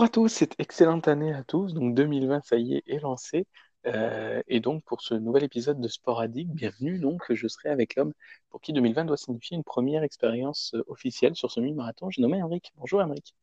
[0.00, 1.74] Bonjour à tous, cette excellente année à tous.
[1.74, 3.46] Donc 2020, ça y est, est lancé.
[3.86, 6.98] Euh, et donc pour ce nouvel épisode de Sport Addict, bienvenue.
[6.98, 8.14] Donc je serai avec l'homme
[8.48, 12.08] pour qui 2020 doit signifier une première expérience euh, officielle sur ce mini-marathon.
[12.08, 12.72] J'ai nommé Henrik.
[12.78, 13.34] Bonjour Henrik.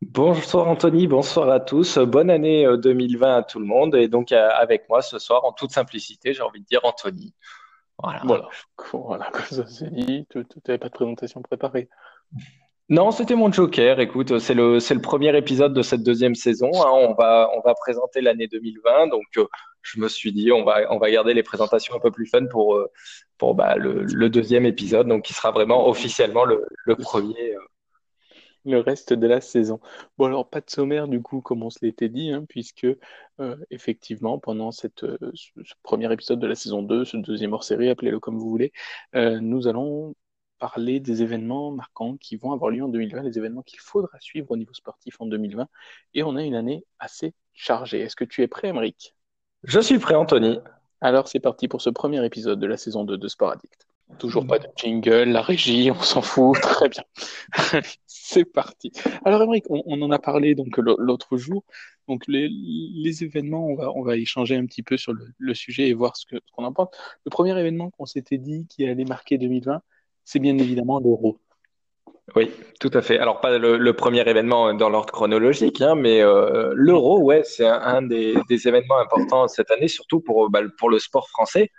[0.00, 1.98] Bonsoir Anthony, bonsoir à tous.
[1.98, 3.94] Bonne année 2020 euh, à tout le monde.
[3.94, 7.34] Et donc avec moi ce soir, en toute simplicité, j'ai envie de dire Anthony.
[8.02, 8.22] Voilà.
[8.24, 8.48] Voilà,
[8.94, 10.26] voilà comme ça c'est dit.
[10.30, 11.90] Tu n'avais pas de présentation préparée.
[12.90, 14.00] Non, c'était mon joker.
[14.00, 16.72] Écoute, c'est le, c'est le premier épisode de cette deuxième saison.
[16.74, 16.90] Hein.
[16.92, 19.06] On va, on va présenter l'année 2020.
[19.06, 19.46] Donc, euh,
[19.82, 22.46] je me suis dit, on va, on va garder les présentations un peu plus fun
[22.46, 22.90] pour, euh,
[23.38, 27.54] pour bah, le, deuxième épisode, donc qui sera vraiment officiellement le, le premier.
[27.54, 27.60] Euh.
[28.64, 29.78] Le reste de la saison.
[30.18, 32.88] Bon, alors, pas de sommaire, du coup, comme on se l'était dit, hein, puisque,
[33.70, 38.36] effectivement, pendant cette, ce, premier épisode de la saison 2, ce deuxième hors-série, appelez-le comme
[38.36, 38.72] vous voulez,
[39.14, 40.14] nous allons
[40.60, 44.50] parler des événements marquants qui vont avoir lieu en 2020, les événements qu'il faudra suivre
[44.50, 45.66] au niveau sportif en 2020.
[46.14, 48.00] Et on a une année assez chargée.
[48.00, 49.14] Est-ce que tu es prêt, Emeric
[49.64, 50.58] Je suis prêt, Anthony.
[51.00, 53.86] Alors, c'est parti pour ce premier épisode de la saison 2 de Sport Addict.
[54.18, 57.04] Toujours pas de jingle, la régie, on s'en fout, très bien.
[58.06, 58.92] c'est parti.
[59.24, 61.64] Alors, Emeric, on, en a parlé donc l'autre jour.
[62.06, 65.94] Donc, les, événements, on va, on va échanger un petit peu sur le, sujet et
[65.94, 66.88] voir ce qu'on en pense.
[67.24, 69.80] Le premier événement qu'on s'était dit qui allait marquer 2020,
[70.30, 71.40] c'est bien évidemment l'euro.
[72.36, 73.18] Oui, tout à fait.
[73.18, 78.02] Alors, pas le, premier événement dans l'ordre chronologique, hein, mais euh, l'euro, ouais, c'est un,
[78.02, 81.72] des, événements importants cette année, surtout pour, bah, pour le sport français.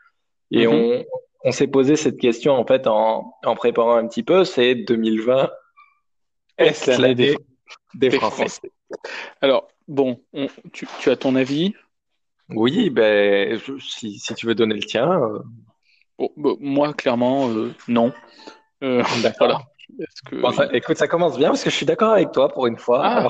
[0.52, 1.05] Et mhm.
[1.45, 5.49] on, s'est posé cette question, en fait, en, préparant un petit peu, c'est 2020,
[6.58, 7.38] est-ce l'année des,
[7.93, 8.69] des, Français.
[9.39, 10.19] Alors, bon,
[10.73, 11.73] tu, as ton avis?
[12.49, 15.09] Oui, ben, si, tu veux donner le tien.
[15.09, 15.39] Euh.
[16.37, 18.14] Bah, moi, clairement, euh, non.
[18.83, 19.65] Euh, d'accord.
[20.73, 23.02] écoute, ça commence bien parce que je suis d'accord avec toi pour une fois.
[23.04, 23.27] Ah.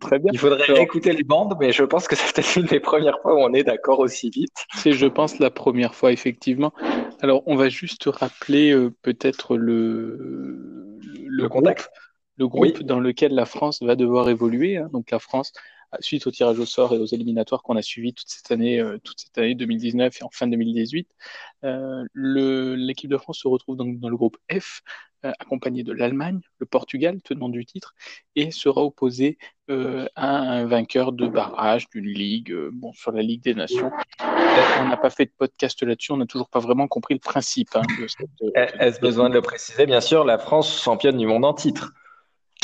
[0.00, 0.30] très bien.
[0.32, 3.34] Il faudrait écouter les bandes, mais je pense que c'est peut-être une des premières fois
[3.34, 4.66] où on est d'accord aussi vite.
[4.74, 6.72] C'est, je pense, la première fois, effectivement.
[7.20, 11.90] Alors, on va juste rappeler euh, peut-être le, le, contexte.
[12.36, 14.76] Le groupe dans lequel la France va devoir évoluer.
[14.76, 14.88] Hein.
[14.92, 15.52] Donc, la France
[16.00, 18.98] suite au tirage au sort et aux éliminatoires qu'on a suivis toute cette année, euh,
[19.02, 21.08] toute cette année 2019 et en fin 2018,
[21.64, 24.82] euh, l'équipe de France se retrouve donc dans le groupe F,
[25.24, 27.94] euh, accompagné de l'Allemagne, le Portugal, tenant du titre,
[28.36, 29.38] et sera opposé
[30.14, 33.90] à un vainqueur de barrage d'une ligue, bon, sur la Ligue des Nations.
[34.80, 37.68] On n'a pas fait de podcast là-dessus, on n'a toujours pas vraiment compris le principe.
[37.74, 37.82] Hein,
[38.54, 39.84] Est-ce besoin de le préciser?
[39.84, 41.92] Bien sûr, la France championne du monde en titre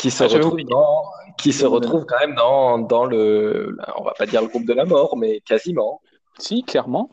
[0.05, 1.03] qui se ah, retrouve dans,
[1.35, 4.73] qui se retrouve quand même dans, dans le, on va pas dire le groupe de
[4.73, 5.99] la mort, mais quasiment.
[6.37, 7.09] Si, clairement.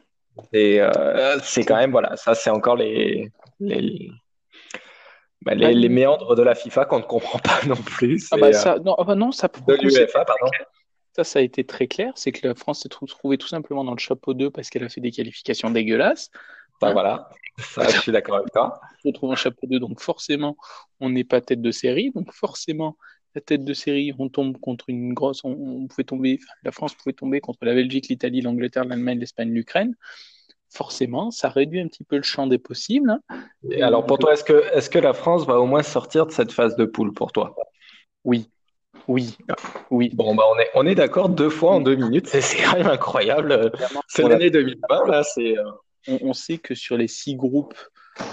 [0.52, 4.10] Et euh, c'est quand même, voilà, ça c'est encore les, les,
[5.40, 8.28] bah, les, les, méandres de la FIFA qu'on ne comprend pas non plus.
[8.30, 10.50] Ah bah ça, non, ah bah non, ça de l'UEFA, pardon.
[11.16, 13.92] Ça, ça a été très clair, c'est que la France s'est trouvée tout simplement dans
[13.92, 16.30] le chapeau 2 parce qu'elle a fait des qualifications dégueulasses.
[16.82, 18.80] Bah, voilà, ça, je suis d'accord avec toi.
[19.04, 20.56] On retrouve en chapeau 2, donc forcément,
[21.00, 22.10] on n'est pas tête de série.
[22.10, 22.96] Donc forcément,
[23.34, 25.44] la tête de série, on tombe contre une grosse.
[25.44, 29.94] On, pouvait tomber, la France pouvait tomber contre la Belgique, l'Italie, l'Angleterre, l'Allemagne, l'Espagne, l'Ukraine.
[30.70, 33.10] Forcément, ça réduit un petit peu le champ des possibles.
[33.10, 33.20] Hein.
[33.70, 36.32] Et alors, pour toi, est-ce que, est que la France va au moins sortir de
[36.32, 37.54] cette phase de poule pour toi?
[38.24, 38.48] Oui.
[39.08, 39.36] Oui,
[39.90, 40.10] oui.
[40.14, 42.86] Bon, bah on est, on est d'accord deux fois en deux minutes, c'est quand même
[42.86, 43.72] incroyable.
[44.06, 45.56] C'est l'année 2020, là, c'est.
[46.08, 47.78] On, sait que sur les six groupes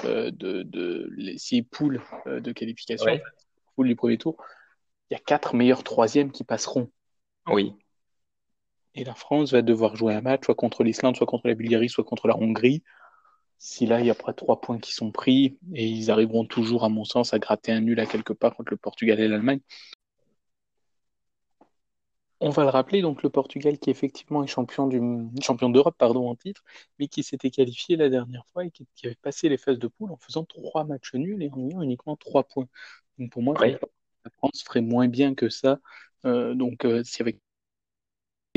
[0.06, 3.20] euh, de, les six poules euh, de qualification,
[3.76, 4.38] poules du premier tour,
[5.10, 6.92] il y a quatre meilleurs troisièmes qui passeront.
[7.48, 7.74] Oui.
[8.96, 11.90] Et la France va devoir jouer un match, soit contre l'Islande, soit contre la Bulgarie,
[11.90, 12.84] soit contre la Hongrie.
[13.58, 16.86] Si là, il y a pas trois points qui sont pris, et ils arriveront toujours,
[16.86, 19.60] à mon sens, à gratter un nul à quelque part contre le Portugal et l'Allemagne,
[22.42, 25.02] on va le rappeler, donc le Portugal qui effectivement est champion du
[25.42, 26.64] champion d'Europe pardon en titre,
[26.98, 30.12] mais qui s'était qualifié la dernière fois et qui, avait passé les phases de poule
[30.12, 32.68] en faisant trois matchs nuls et en ayant uniquement trois points.
[33.18, 33.78] Donc pour moi, la
[34.38, 35.80] France ferait moins bien que ça.
[36.26, 37.40] Euh, donc euh, si avec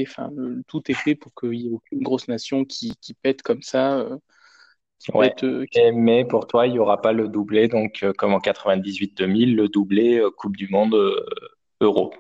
[0.00, 0.30] enfin,
[0.68, 3.98] tout est fait pour qu'il n'y ait aucune grosse nation qui, pète comme ça.
[3.98, 4.16] Euh,
[5.92, 10.24] mais pour toi, il n'y aura pas le doublé, donc comme en 98-2000, le doublé
[10.36, 10.96] Coupe du Monde
[11.80, 12.12] Euro.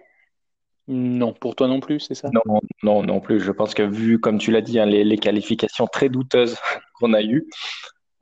[0.88, 2.28] Non, pour toi non plus, c'est ça?
[2.32, 3.40] Non, non, non plus.
[3.40, 6.56] Je pense que vu, comme tu l'as dit, hein, les, qualifications très douteuses
[6.94, 7.46] qu'on a eues,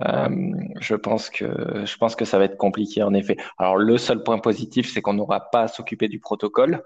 [0.07, 0.29] euh,
[0.81, 3.37] je pense que ça va être compliqué en effet.
[3.59, 6.83] Alors le seul point positif, c'est qu'on n'aura pas à s'occuper du protocole.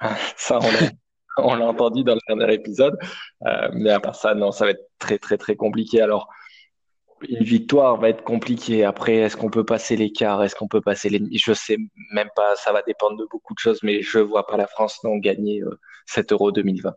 [0.36, 0.58] Ça,
[1.38, 2.98] on l'a entendu dans le dernier épisode.
[3.46, 6.00] Euh, mais à part ça, non, ça va être très très très compliqué.
[6.00, 6.28] Alors
[7.28, 8.84] une victoire va être compliquée.
[8.84, 11.76] Après, est-ce qu'on peut passer l'écart Est-ce qu'on peut passer les Je sais
[12.12, 12.56] même pas.
[12.56, 15.62] Ça va dépendre de beaucoup de choses, mais je vois pas la France non gagner
[15.62, 16.94] euh, cet Euro 2020.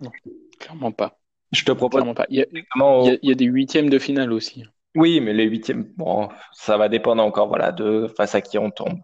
[0.00, 0.10] Non,
[0.58, 1.18] clairement pas.
[1.52, 2.00] Je te propose.
[2.00, 2.26] Clairement pas.
[2.30, 4.64] Il y, a, des huitièmes de finale aussi.
[4.94, 8.70] Oui, mais les huitièmes, bon, ça va dépendre encore, voilà, de face à qui on
[8.70, 8.98] tombe.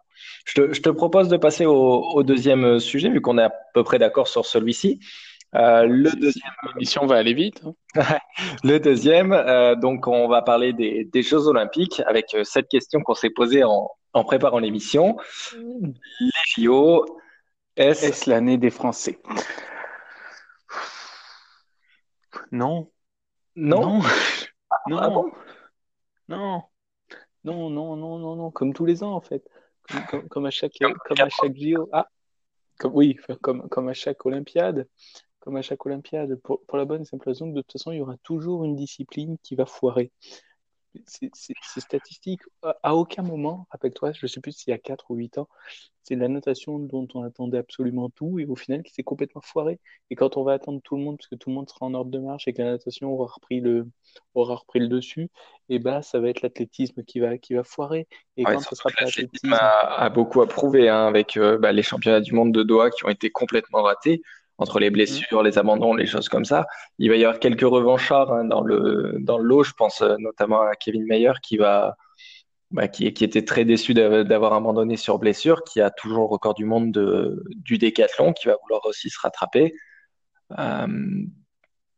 [0.45, 4.29] Je te, propose de passer au, deuxième sujet, vu qu'on est à peu près d'accord
[4.29, 5.01] sur celui-ci.
[5.55, 6.51] Euh, le deuxième.
[6.75, 7.63] L'émission va aller vite.
[7.95, 8.19] Hein.
[8.65, 13.15] le deuxième, euh, donc on va parler des, Jeux Olympiques avec euh, cette question qu'on
[13.15, 13.89] s'est posée en,
[14.25, 15.17] préparant l'émission.
[15.55, 17.05] Les JO,
[17.77, 19.19] est-ce l'année des Français?
[22.51, 22.91] Non.
[23.57, 24.01] Non?
[24.01, 24.03] Non.
[24.71, 25.33] Ah non.
[26.29, 26.63] non.
[27.45, 29.45] Non, non, non, non, non, comme tous les ans en fait.
[30.31, 31.91] Comme, à chaque, comme, à chaque JO.
[31.93, 32.09] Ah,
[32.79, 34.89] comme, oui, comme, comme à chaque Olympiade
[35.45, 37.93] comme à chaque Olympiade, pour, pour la bonne et simple raison que de toute façon,
[37.93, 40.11] il y aura toujours une discipline qui va foirer.
[41.07, 41.31] C'est
[41.81, 42.41] statistique.
[42.83, 45.49] À, aucun moment, rappelle-toi, je ne sais plus s'il y a 4 ou 8 ans,
[46.03, 49.81] c'est la natation dont on attendait absolument tout et au final qui s'est complètement foiré.
[50.09, 51.95] Et quand on va attendre tout le monde, parce que tout le monde sera en
[51.95, 53.89] ordre de marche et que la natation aura repris le,
[54.35, 55.31] aura repris le dessus,
[55.69, 58.07] et bah ça va être l'athlétisme qui va, qui va foirer.
[58.37, 59.53] Et quand ce sera pas l'athlétisme.
[59.53, 63.05] A, a, beaucoup approuvé hein, avec euh, bah, les championnats du monde de Doha qui
[63.05, 64.23] ont été complètement ratés
[64.59, 66.67] entre les blessures, les abandons, les choses comme ça.
[66.99, 69.65] Il va y avoir quelques revanchards hein, dans le dans le lot.
[69.65, 71.97] Je pense euh, notamment à Kevin Mayer qui va
[72.71, 76.55] bah, qui, qui était très déçu d'avoir abandonné sur blessure, qui a toujours le record
[76.55, 79.75] du monde de, du décathlon, qui va vouloir aussi se rattraper.
[80.59, 80.87] Euh,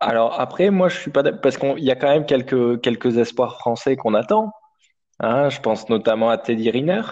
[0.00, 3.58] alors après, moi, je suis pas parce qu'il y a quand même quelques quelques espoirs
[3.58, 4.52] français qu'on attend.
[5.20, 7.02] Hein, je pense notamment à Teddy Riner,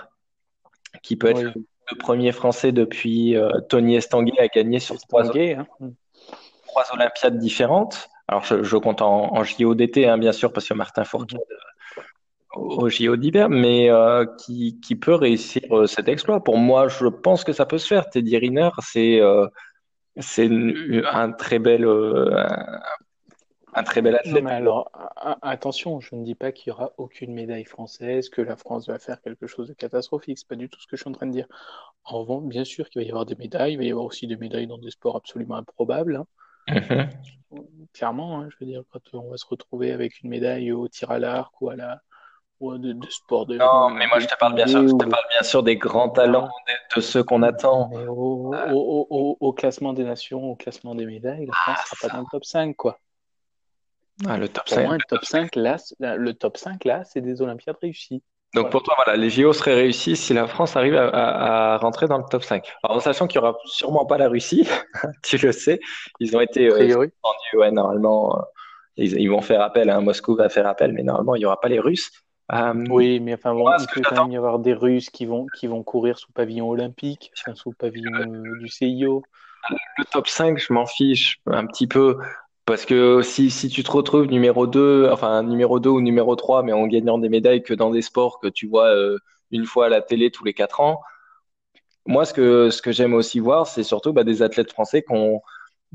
[1.03, 1.55] qui peut être
[1.91, 5.67] le premier Français depuis euh, Tony Estanguet à gagner sur trois, hein.
[6.67, 8.09] trois, Olympiades différentes.
[8.29, 11.39] Alors, je, compte en, en JO d'été, hein, bien sûr, parce que Martin Fourcade
[11.99, 12.01] euh,
[12.55, 16.43] au JO d'hiver, mais euh, qui, qui, peut réussir cet exploit.
[16.43, 18.09] Pour moi, je pense que ça peut se faire.
[18.09, 19.21] Teddy Riner, c'est
[20.21, 20.49] c'est
[21.13, 22.61] un très bel un
[23.83, 24.47] très bel athlète.
[24.47, 24.91] alors,
[25.43, 28.99] attention, je ne dis pas qu'il y aura aucune médaille française, que la France va
[28.99, 30.39] faire quelque chose de catastrophique.
[30.39, 31.47] C'est pas du tout ce que je suis en train de dire.
[32.05, 33.73] En revanche, bien sûr qu'il va y avoir des médailles.
[33.73, 36.17] Il va y avoir aussi des médailles dans des sports absolument improbables.
[36.17, 36.27] Hein.
[36.69, 37.09] Mm-hmm.
[37.93, 41.11] Clairement, hein, je veux dire, quand on va se retrouver avec une médaille au tir
[41.11, 42.01] à l'arc ou à la
[42.61, 43.57] ou de, sport de.
[43.57, 46.09] Non, mais moi je te parle bien sûr, je te parle bien sûr des grands
[46.09, 46.49] talents,
[46.95, 47.91] de, ceux qu'on attend.
[48.09, 52.15] Au, au, au, classement des nations, au classement des médailles, la France ne sera pas
[52.15, 52.99] dans le top 5, quoi.
[54.27, 54.91] Ah, le top 5.
[54.91, 58.23] le top 5, là, le top 5, là, c'est des Olympiades réussies.
[58.55, 62.19] Donc pour toi, voilà, les JO seraient réussis si la France arrive à, rentrer dans
[62.19, 62.65] le top 5.
[62.85, 64.69] Alors, en sachant qu'il n'y aura sûrement pas la Russie,
[65.25, 65.81] tu le sais,
[66.21, 67.09] ils ont été euh,
[67.55, 68.43] ouais, normalement, euh,
[68.97, 71.69] ils, vont faire appel, hein, Moscou va faire appel, mais normalement, il n'y aura pas
[71.69, 72.13] les Russes.
[72.53, 75.47] Euh, oui, mais enfin, bon, il peut quand même y avoir des Russes qui vont,
[75.59, 78.13] qui vont courir sous pavillon olympique, sous pavillon
[78.61, 79.23] du CIO.
[79.99, 82.19] Le top 5, je m'en fiche un petit peu.
[82.67, 86.63] Parce que si, si tu te retrouves numéro 2, enfin numéro 2 ou numéro 3,
[86.63, 89.19] mais en gagnant des médailles que dans des sports que tu vois euh,
[89.51, 91.01] une fois à la télé tous les 4 ans,
[92.07, 95.43] moi ce que, ce que j'aime aussi voir, c'est surtout bah, des athlètes français qu'on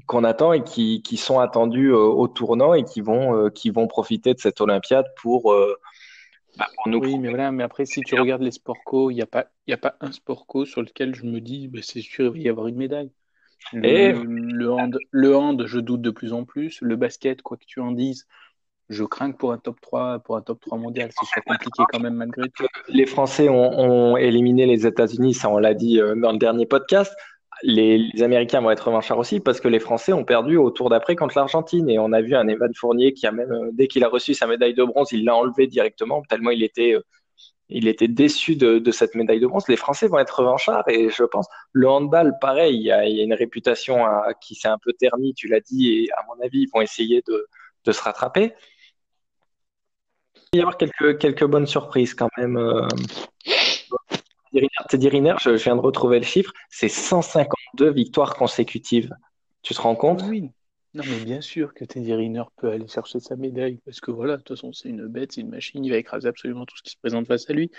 [0.06, 3.70] qu'on attend et qui, qui sont attendus euh, au tournant et qui vont, euh, qui
[3.70, 5.54] vont profiter de cette Olympiade pour,
[6.58, 7.00] bah, pour nous.
[7.00, 9.48] Oui, mais voilà, mais après, si tu regardes les sports co, il n'y a, pas,
[9.70, 12.46] a pas un sport co sur lequel je me dis, bah, c'est sûr, il va
[12.46, 13.12] y avoir une médaille.
[13.74, 16.80] Le, hand, le hand, je doute de plus en plus.
[16.82, 18.28] Le basket, quoi que tu en dises,
[18.90, 21.84] je crains que pour un top 3, pour un top 3 mondial, ce soit compliqué
[21.92, 22.66] quand même malgré tout.
[22.88, 27.14] Les Français ont, éliminé les États-Unis, ça on l'a dit euh, dans le dernier podcast.
[27.62, 31.16] Les, Américains vont être revanchards aussi parce que les Français ont perdu au tour d'après
[31.16, 31.90] contre l'Argentine.
[31.90, 34.34] Et on a vu un Evan Fournier qui a même, euh, dès qu'il a reçu
[34.34, 37.02] sa médaille de bronze, il l'a enlevé directement, tellement il était euh,
[37.70, 39.68] il était déçu de, cette médaille de bronze.
[39.68, 43.34] Les Français vont être revanchards et je pense le handball, pareil, il y a, une
[43.34, 44.06] réputation
[44.42, 47.24] qui s'est un peu ternie, tu l'as dit, et à mon avis, ils vont essayer
[47.28, 47.48] de,
[47.92, 48.54] se rattraper.
[50.54, 52.58] Il va y avoir quelques, quelques bonnes surprises quand même.
[52.58, 52.88] Euh.
[54.90, 59.14] Teddy Riner, je, viens de retrouver le chiffre, c'est 152 victoires consécutives.
[59.62, 60.24] Tu te rends compte?
[60.28, 60.52] Oui.
[60.96, 64.38] Non, mais bien sûr que Teddy Riner peut aller chercher sa médaille, parce que voilà,
[64.38, 66.84] de toute façon, c'est une bête, c'est une machine, il va écraser absolument tout ce
[66.84, 67.70] qui se présente face à lui.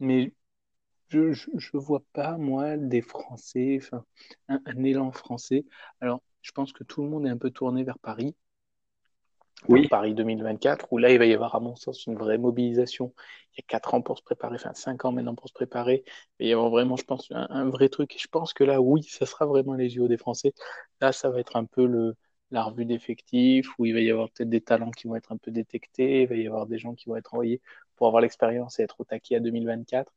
[0.00, 0.32] Mais
[1.08, 4.04] je ne vois pas, moi, des Français, enfin,
[4.48, 5.66] un, élan français.
[6.00, 8.34] Alors, je pense que tout le monde est un peu tourné vers Paris.
[9.68, 9.88] Oui.
[9.88, 13.14] Paris 2024, où là, il va y avoir, à mon sens, une vraie mobilisation.
[13.52, 16.04] Il y a quatre ans pour se préparer, enfin cinq ans maintenant pour se préparer.
[16.38, 18.14] Il va y avoir vraiment, je pense, un, un vrai truc.
[18.14, 20.52] Et je pense que là, oui, ça sera vraiment les JO des Français.
[21.00, 22.16] Là, ça va être un peu le,
[22.50, 25.36] la revue d'effectifs, où il va y avoir peut-être des talents qui vont être un
[25.36, 27.60] peu détectés, il va y avoir des gens qui vont être envoyés
[27.96, 30.12] pour avoir l'expérience et être au taquet à 2024.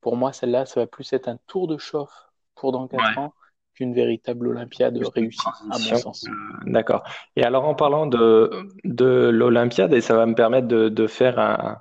[0.00, 3.34] Pour moi, celle-là, ça va plus être un tour de chauffe pour dans 4 ans
[3.74, 6.24] qu'une véritable Olympiade réussie, à mon sens.
[6.28, 6.32] Euh,
[6.66, 7.04] d'accord.
[7.36, 8.50] Et alors, en parlant de,
[8.84, 11.78] de l'Olympiade, et ça va me permettre de, de faire un,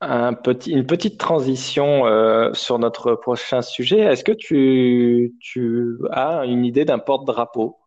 [0.00, 3.98] un petit, une petite transition euh, sur notre prochain sujet.
[3.98, 7.78] Est-ce que tu, tu as une idée d'un porte-drapeau?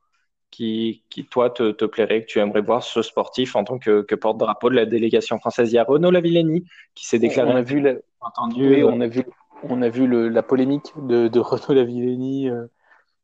[0.51, 4.01] Qui, qui, toi, te, te, plairait, que tu aimerais voir ce sportif en tant que,
[4.01, 7.51] que porte-drapeau de la délégation française Il y a Renaud Lavillenie qui s'est déclaré.
[7.51, 7.83] On a vu,
[8.19, 9.23] entendu, on a vu,
[9.63, 12.67] on a vu le, la polémique de, de Renaud Lavillenie euh,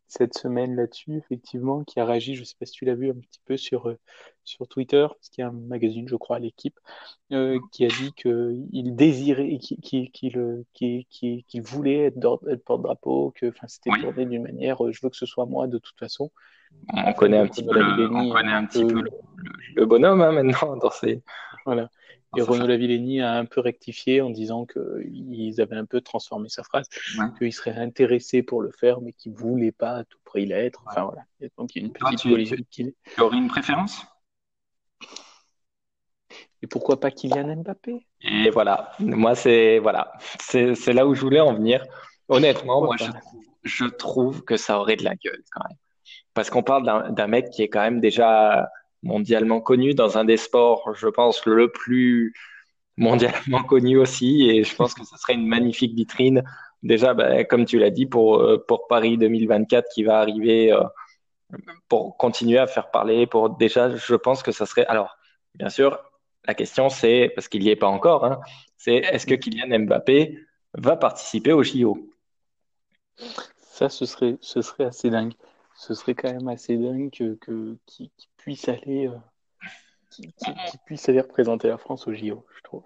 [0.07, 3.09] cette semaine là-dessus, effectivement, qui a réagi, je ne sais pas si tu l'as vu
[3.09, 3.99] un petit peu sur, euh,
[4.47, 6.79] sur Twitter, parce qu'il y a un magazine, je crois, à l'équipe,
[7.31, 14.43] euh, qui a dit qu'il désirait, qu'il voulait être, être porte-drapeau, que c'était tourné d'une
[14.43, 16.31] manière, euh, je veux que ce soit moi de toute façon.
[16.93, 19.03] On connaît un petit peu, le, on connaît un petit peu
[19.75, 21.21] le, bonhomme hein, maintenant dans ces.
[21.65, 21.89] Voilà.
[22.35, 26.63] Et Renaud Lavillenie a un peu rectifié en disant qu'ils avaient un peu transformé sa
[26.63, 26.87] phrase,
[27.37, 30.83] qu'il serait intéressé pour le faire, mais qu'il ne voulait pas à tout prix l'être.
[30.87, 31.21] Enfin voilà.
[31.57, 32.69] donc il y a une petite polémique.
[32.69, 34.05] Tu aurais une préférence?
[36.61, 38.05] Et pourquoi pas Kylian Mbappé?
[38.21, 38.91] Et voilà.
[38.99, 40.11] Moi, c'est voilà.
[40.39, 41.83] c'est là où je voulais en venir.
[42.29, 45.77] Honnêtement, moi, je trouve, je trouve que ça aurait de la gueule quand même.
[46.33, 48.69] Parce qu'on parle d'un mec qui est quand même déjà
[49.03, 52.33] mondialement connu dans un des sports, je pense, le plus
[52.97, 54.49] mondialement connu aussi.
[54.49, 56.43] Et je pense que ce serait une magnifique vitrine.
[56.83, 60.83] Déjà, ben, comme tu l'as dit, pour, euh, pour Paris 2024 qui va arriver, euh,
[61.87, 64.85] pour continuer à faire parler, pour déjà, je pense que ça serait.
[64.87, 65.17] Alors,
[65.55, 65.99] bien sûr,
[66.45, 68.39] la question c'est, parce qu'il n'y est pas encore, hein,
[68.77, 70.39] c'est est-ce que Kylian Mbappé
[70.73, 72.09] va participer au JO
[73.57, 75.33] Ça, ce serait, ce serait assez dingue.
[75.75, 77.77] Ce serait quand même assez dingue que, que,
[78.37, 79.17] puisse aller, euh,
[80.09, 80.31] qui,
[80.85, 82.81] puisse aller représenter la France au JO, je trouve.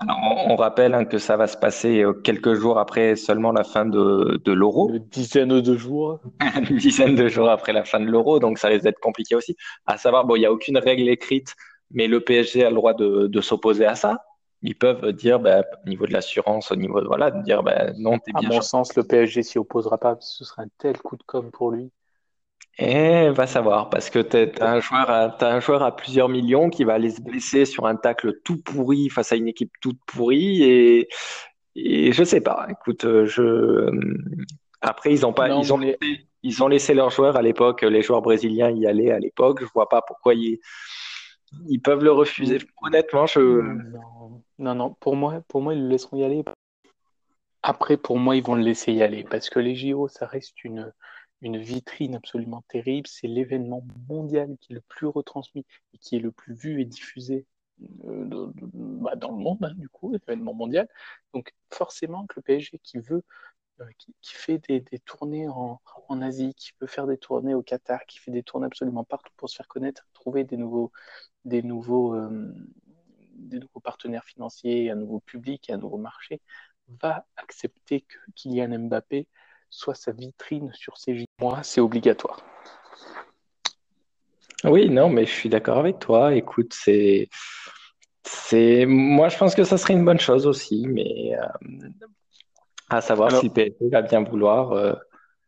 [0.48, 3.86] on, rappelle hein, que ça va se passer euh, quelques jours après seulement la fin
[3.86, 4.90] de, de l'Euro.
[4.90, 6.20] Une dizaine de jours.
[6.70, 9.56] Une dizaine de jours après la fin de l'Euro, donc ça risque d'être compliqué aussi.
[9.86, 11.56] À savoir, bon, il n'y a aucune règle écrite,
[11.92, 14.26] mais le PSG a le droit de, de s'opposer à ça.
[14.64, 17.94] Ils peuvent dire, bah, au niveau de l'assurance, au niveau de, voilà, de dire, bah,
[17.98, 18.50] non, t'es bien.
[18.50, 21.50] À mon sens, le PSG s'y opposera pas, ce serait un tel coup de com
[21.52, 21.92] pour lui.
[22.78, 26.70] Et va savoir, parce que tu as, un joueur à, un joueur à plusieurs millions
[26.70, 30.00] qui va aller se blesser sur un tacle tout pourri face à une équipe toute
[30.06, 30.64] pourrie.
[30.64, 31.10] Et,
[31.76, 32.68] et je sais pas.
[32.70, 33.44] Écoute, euh, je.
[33.44, 34.18] Euh,
[34.82, 35.98] après, ils ont pas, ils ont laissé,
[36.44, 39.60] ils ont laissé leurs joueurs à l'époque, les joueurs brésiliens y allaient à l'époque.
[39.62, 40.60] Je vois pas pourquoi ils,
[41.68, 42.60] ils peuvent le refuser.
[42.82, 43.40] Honnêtement, je.
[43.40, 44.96] Non, non, non.
[45.00, 46.44] Pour moi, pour moi, ils le laisseront y aller.
[47.64, 50.64] Après, pour moi, ils vont le laisser y aller parce que les JO, ça reste
[50.64, 50.92] une
[51.42, 53.08] une vitrine absolument terrible.
[53.08, 56.86] C'est l'événement mondial qui est le plus retransmis et qui est le plus vu et
[56.86, 57.46] diffusé
[58.06, 60.88] euh, bah, dans le monde, hein, du coup, l'événement mondial.
[61.34, 63.24] Donc forcément que le PSG qui veut,
[63.82, 65.80] euh, qui, fait des, tournées en,
[66.22, 69.50] Asie, qui veut faire des tournées au Qatar, qui fait des tournées absolument partout pour
[69.50, 70.92] se faire connaître, trouver des nouveaux,
[71.46, 72.54] des nouveaux, euh,
[73.36, 76.42] des nouveaux partenaires financiers, un nouveau public, un nouveau marché,
[77.02, 79.28] va accepter que Kylian Mbappé
[79.72, 82.40] soit sa vitrine sur ces Moi, c'est obligatoire.
[84.64, 86.36] Oui, non, mais je suis d'accord avec toi.
[86.36, 87.30] Écoute, c'est,
[88.24, 91.90] c'est, moi, je pense que ça serait une bonne chose aussi, mais euh,
[92.90, 94.74] à savoir si PSG va bien vouloir.
[94.74, 94.94] Euh,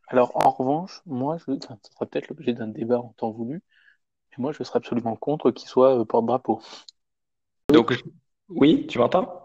[0.07, 1.53] Alors, en revanche, moi, je...
[1.59, 3.61] ça sera peut-être l'objet d'un débat en temps voulu,
[4.31, 6.61] mais moi, je serais absolument contre qu'il soit euh, porte-drapeau.
[7.69, 7.93] Donc,
[8.49, 9.42] oui, tu m'entends?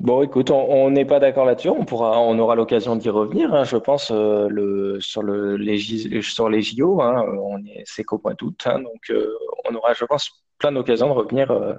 [0.00, 1.70] Bon, écoute, on n'est pas d'accord là-dessus.
[1.70, 3.54] On pourra, on aura l'occasion d'y revenir.
[3.54, 5.78] Hein, je pense euh, le sur le les
[6.20, 9.32] sur les JO, hein, on est c'est qu'au point d'août, hein, donc euh,
[9.68, 11.74] on aura, je pense, plein d'occasions de revenir euh,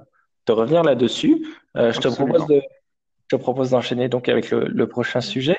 [0.48, 1.46] de revenir là-dessus.
[1.76, 2.62] je te propose de
[3.30, 5.58] je te propose d'enchaîner donc avec le, prochain sujet.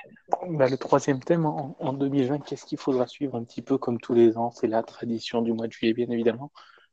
[0.48, 4.00] Bah, le troisième thème en, en 2020, qu'est-ce qu'il faudra suivre un petit peu comme
[4.00, 4.50] tous les ans?
[4.50, 6.50] C'est la tradition du mois de juillet, bien évidemment.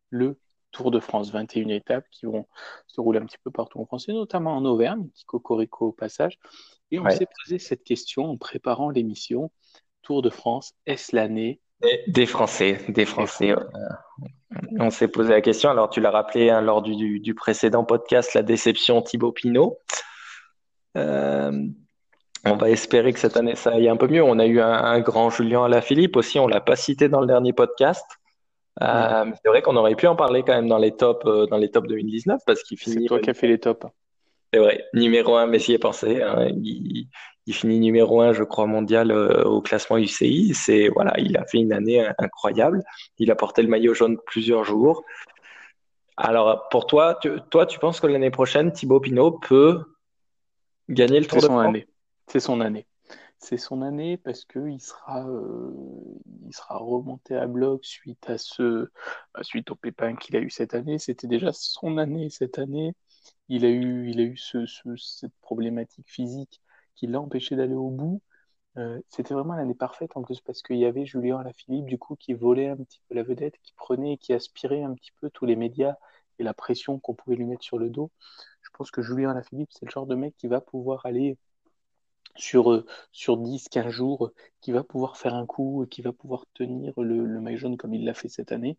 [0.10, 0.38] Le
[0.75, 2.46] Tour de France, 21 étapes qui vont
[2.88, 5.91] se rouler un petit peu partout en France, et notamment en Auvergne, petit cocorico au
[5.94, 6.38] passage.
[6.91, 9.51] Et on s'est posé cette question en préparant l'émission
[10.01, 11.62] Tour de France, est-ce l'année
[12.08, 13.51] des, Français, des Français.
[13.51, 13.58] Euh,
[14.79, 15.70] on s'est posé la question.
[15.70, 19.79] Alors, tu l'as rappelé hein, lors du, précédent podcast, la déception Thibaut Pinot.
[20.98, 21.67] Euh,
[22.44, 24.24] on va espérer que cette année ça aille un peu mieux.
[24.24, 26.38] On a eu un, un grand Julien Alaphilippe aussi.
[26.38, 28.05] On l'a pas cité dans le dernier podcast.
[28.82, 31.58] Euh, c'est vrai qu'on aurait pu en parler quand même dans les tops, euh, dans
[31.58, 33.03] les tops 2019 parce qu'il finit.
[33.03, 33.86] C'est toi qui as fait les tops.
[34.53, 36.22] C'est vrai, numéro un, Messi est pensé.
[36.22, 36.50] Hein.
[36.62, 37.08] Il,
[37.53, 40.53] finit numéro un, je crois, mondial euh, au classement UCI.
[40.53, 42.84] C'est voilà, il a fait une année incroyable.
[43.17, 45.03] Il a porté le maillot jaune plusieurs jours.
[46.17, 49.84] Alors, pour toi, tu, toi, tu penses que l'année prochaine, Thibaut Pinot peut
[50.89, 51.77] gagner le Tour de France?
[52.27, 52.86] C'est son année.
[53.46, 55.72] C'est son année parce qu'il sera, euh,
[56.48, 58.90] il sera remonté à bloc suite à ce,
[59.36, 60.98] bah, suite au pépin qu'il a eu cette année.
[60.98, 62.96] C'était déjà son année cette année.
[63.50, 64.66] Il a eu, il a eu ce,
[64.98, 66.60] cette problématique physique
[66.96, 68.20] qui l'a empêché d'aller au bout.
[68.78, 72.16] Euh, c'était vraiment l'année parfaite en plus parce qu'il y avait Julien Alaphilippe du coup
[72.16, 75.30] qui volait un petit peu la vedette, qui prenait et qui aspirait un petit peu
[75.30, 75.96] tous les médias
[76.40, 78.12] et la pression qu'on pouvait lui mettre sur le dos.
[78.64, 81.38] Je pense que Julien Alaphilippe, c'est le genre de mec qui va pouvoir aller
[82.36, 86.46] sur, euh, sur 10, 15 jours, qui va pouvoir faire un coup, qui va pouvoir
[86.54, 88.77] tenir le, le maillot jaune comme il l'a fait cette année.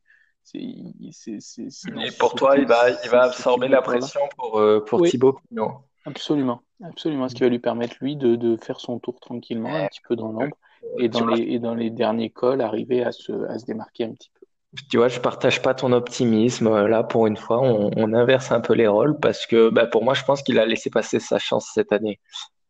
[0.54, 5.78] Et pour toi, il va, il va absorber la pression pour, euh, pour Thibaut Non.
[6.04, 7.28] Absolument, absolument.
[7.28, 10.14] Ce qui va lui permettre, lui, de, de faire son tour tranquillement, un petit peu
[10.14, 10.56] dans l'ombre,
[10.98, 14.12] et, dans les, et dans les derniers cols, arriver à se, à se démarquer un
[14.12, 14.46] petit peu.
[14.90, 16.86] Tu vois, je partage pas ton optimisme.
[16.86, 20.04] Là, pour une fois, on, on inverse un peu les rôles parce que bah, pour
[20.04, 22.20] moi, je pense qu'il a laissé passer sa chance cette année.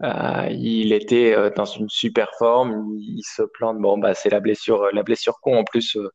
[0.02, 2.96] Euh, il était euh, dans une super forme.
[2.98, 3.78] Il, se plante.
[3.78, 6.10] Bon, bah, c'est la blessure, la blessure con en plus, euh,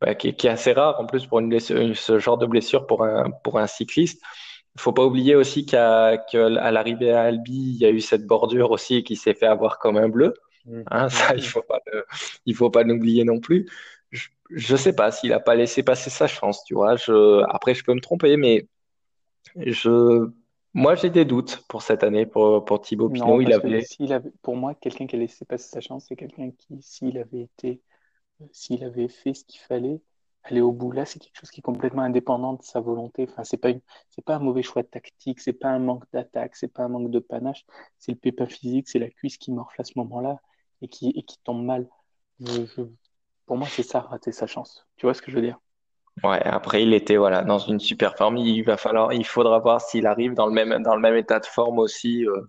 [0.00, 3.04] bah, qui, qui, est assez rare en plus pour une ce genre de blessure pour
[3.04, 4.22] un pour un cycliste.
[4.76, 8.26] Il faut pas oublier aussi qu'à qu'à l'arrivée à Albi, il y a eu cette
[8.26, 10.34] bordure aussi qui s'est fait avoir comme un bleu.
[10.66, 10.82] Mmh.
[10.90, 11.80] Hein, ça, il faut pas
[12.46, 13.68] il faut pas l'oublier non plus.
[14.10, 16.96] Je, je sais pas s'il a pas laissé passer sa chance, tu vois.
[16.96, 18.66] Je, après, je peux me tromper, mais
[19.56, 20.28] je
[20.74, 23.40] moi, j'ai des doutes pour cette année, pour, pour Thibaut Pinot.
[23.40, 23.84] il avait...
[24.10, 24.30] avait...
[24.42, 27.82] Pour moi, quelqu'un qui a laissé passer sa chance, c'est quelqu'un qui, s'il avait été,
[28.40, 30.00] euh, s'il avait fait ce qu'il fallait,
[30.44, 30.90] aller au bout.
[30.92, 33.26] Là, c'est quelque chose qui est complètement indépendant de sa volonté.
[33.30, 33.80] Enfin, c'est pas une...
[34.10, 36.88] c'est pas un mauvais choix de tactique, c'est pas un manque d'attaque, c'est pas un
[36.88, 37.64] manque de panache.
[37.98, 40.38] C'est le pépin physique, c'est la cuisse qui morfle à ce moment-là
[40.80, 41.88] et qui, et qui tombe mal.
[43.46, 44.86] Pour moi, c'est ça, rater sa chance.
[44.96, 45.58] Tu vois ce que je veux dire?
[46.24, 48.36] Ouais, après il était voilà dans une super forme.
[48.36, 51.40] Il va falloir, il faudra voir s'il arrive dans le même dans le même état
[51.40, 52.26] de forme aussi.
[52.26, 52.42] Euh,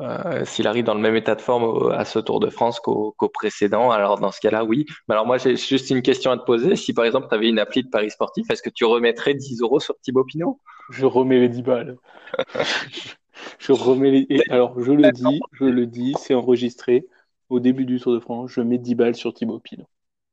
[0.00, 3.12] euh, s'il arrive dans le même état de forme à ce Tour de France qu'au
[3.34, 4.86] précédent, alors dans ce cas-là, oui.
[5.08, 6.74] Mais alors moi, j'ai juste une question à te poser.
[6.76, 9.60] Si par exemple, tu avais une appli de Paris Sportif, est-ce que tu remettrais 10
[9.60, 10.58] euros sur Thibaut Pinot?
[10.90, 11.96] Je remets les 10 balles.
[13.58, 14.42] je remets les...
[14.48, 17.06] alors, je le dis, je le dis, c'est enregistré.
[17.50, 19.86] Au début du Tour de France, je mets 10 balles sur Thibaut Pinot.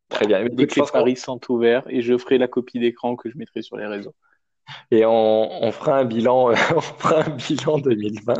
[0.09, 0.45] Très bien.
[0.49, 3.61] Dès que les paris sont ouverts et je ferai la copie d'écran que je mettrai
[3.61, 4.15] sur les réseaux.
[4.91, 8.33] Et on, fera un bilan, on fera un bilan 2020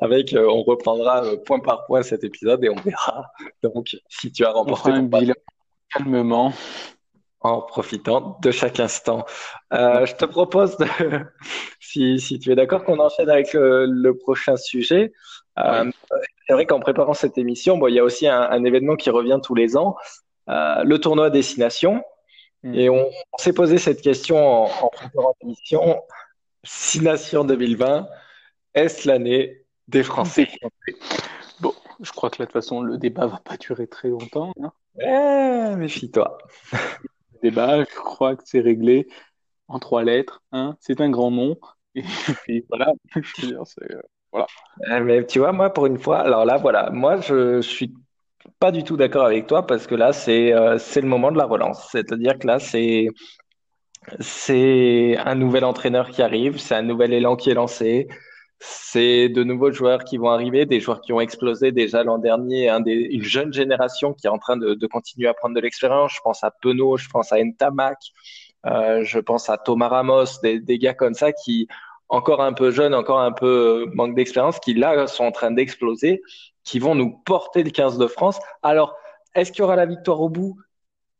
[0.00, 3.30] avec, euh, on reprendra euh, point par point cet épisode et on verra
[3.62, 5.34] donc si tu as remporté un bilan
[5.90, 6.52] calmement
[7.40, 9.24] en profitant de chaque instant.
[9.72, 10.86] Euh, je te propose, de,
[11.80, 15.12] si, si, tu es d'accord, qu'on enchaîne avec le, prochain sujet.
[15.54, 19.10] c'est vrai qu'en préparant cette émission, bon, il y a aussi un, un, événement qui
[19.10, 22.02] revient tous les ans, euh, le tournoi destination.
[22.62, 22.74] Hmm.
[22.74, 26.02] Et on, s'est posé cette question en, en préparant l'émission.
[26.64, 28.08] Six Nations 2020,
[28.74, 30.48] est-ce l'année des Français
[31.60, 34.52] Bon, je crois que là, de toute façon, le débat va pas durer très longtemps.
[34.62, 34.72] Hein.
[35.00, 36.38] Eh, méfie-toi.
[36.72, 39.06] Le débat, je crois que c'est réglé
[39.68, 40.42] en trois lettres.
[40.52, 40.76] Hein.
[40.80, 41.56] C'est un grand nom.
[41.94, 42.02] Et
[42.42, 44.02] puis voilà, je veux dire, euh,
[44.32, 44.46] voilà.
[45.02, 47.94] Mais tu vois, moi, pour une fois, alors là, voilà, moi, je suis
[48.58, 51.38] pas du tout d'accord avec toi parce que là, c'est euh, c'est le moment de
[51.38, 51.88] la relance.
[51.90, 53.08] C'est-à-dire que là, c'est
[54.20, 58.08] c'est un nouvel entraîneur qui arrive, c'est un nouvel élan qui est lancé,
[58.58, 62.68] c'est de nouveaux joueurs qui vont arriver, des joueurs qui ont explosé déjà l'an dernier,
[62.68, 66.12] une jeune génération qui est en train de, de continuer à prendre de l'expérience.
[66.14, 67.98] Je pense à Penaud, je pense à Ntamak,
[68.66, 71.68] euh, je pense à Thomas Ramos, des, des gars comme ça qui
[72.14, 76.22] encore un peu jeunes, encore un peu manque d'expérience, qui là sont en train d'exploser
[76.64, 78.38] qui vont nous porter le 15 de France.
[78.62, 78.96] Alors,
[79.34, 80.58] est-ce qu'il y aura la victoire au bout?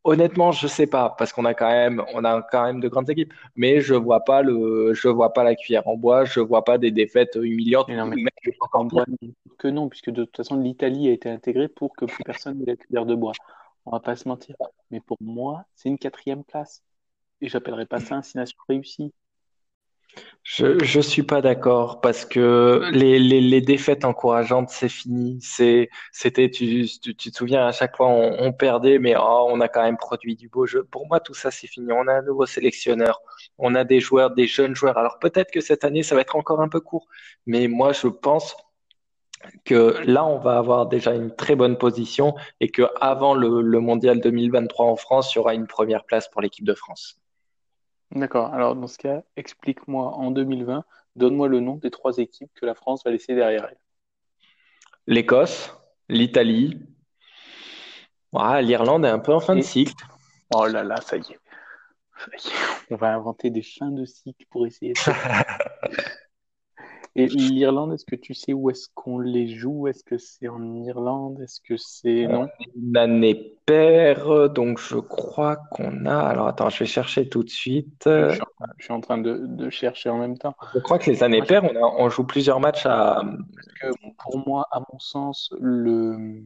[0.03, 3.09] Honnêtement, je sais pas parce qu'on a quand même, on a quand même de grandes
[3.09, 6.63] équipes, mais je vois pas le, je vois pas la cuillère en bois, je vois
[6.63, 7.89] pas des défaites humiliantes.
[7.89, 8.25] non, mais
[9.59, 12.67] que non, puisque de toute façon l'Italie a été intégrée pour que plus personne n'ait
[12.67, 13.33] la cuillère de bois.
[13.87, 14.57] On va pas se mentir.
[14.91, 16.83] Mais pour moi, c'est une quatrième place.
[17.41, 19.13] Et j'appellerais pas ça un six nations réussi.
[20.45, 25.39] Je je suis pas d'accord parce que les, les, les défaites encourageantes c'est fini.
[25.41, 29.47] C'est c'était tu, tu, tu te souviens à chaque fois on, on perdait mais oh,
[29.51, 30.85] on a quand même produit du beau jeu.
[30.85, 31.91] Pour moi tout ça c'est fini.
[31.93, 33.23] On a un nouveau sélectionneur.
[33.57, 34.99] On a des joueurs des jeunes joueurs.
[34.99, 37.07] Alors peut-être que cette année ça va être encore un peu court.
[37.47, 38.55] Mais moi je pense
[39.65, 43.81] que là on va avoir déjà une très bonne position et que avant le, le
[43.81, 47.19] mondial 2023 en France il y aura une première place pour l'équipe de France.
[48.15, 48.55] D'accord.
[48.55, 50.85] Alors, dans ce cas, explique-moi en 2020
[51.17, 53.79] Donne-moi le nom des trois équipes que la France va laisser derrière elle.
[55.07, 55.73] L'Écosse,
[56.09, 56.81] l'Italie.
[58.35, 59.95] Ah, L'Irlande est un peu en fin de cycle.
[60.53, 61.39] Oh là là, ça y est.
[62.91, 64.99] On va inventer des fins de cycle pour essayer de...
[67.17, 69.87] Et l'Irlande, est-ce que tu sais où est-ce qu'on les joue?
[69.87, 71.41] Est-ce que c'est en Irlande?
[71.41, 72.27] Est-ce que c'est...
[72.27, 72.49] Non?
[72.75, 76.19] Une année paire, donc je crois qu'on a...
[76.19, 78.03] Alors attends, je vais chercher tout de suite.
[78.07, 78.37] Je
[78.81, 80.57] suis en, train de, chercher en même temps.
[80.75, 83.23] Je crois que les années paires, on, on joue plusieurs matchs à...
[83.81, 83.87] que
[84.19, 86.43] pour moi, à mon sens, le...